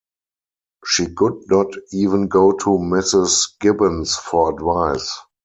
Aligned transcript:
She 0.83 1.13
could 1.13 1.43
not 1.47 1.75
even 1.91 2.27
go 2.27 2.53
to 2.53 2.65
Mrs. 2.71 3.51
Gibbons 3.59 4.15
for 4.15 4.49
advice. 4.51 5.15